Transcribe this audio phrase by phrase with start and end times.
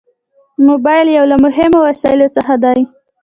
[0.67, 2.79] موبایل یو له مهمو وسایلو څخه دی.